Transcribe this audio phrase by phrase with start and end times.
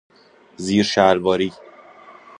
[0.57, 1.51] زیر شلواری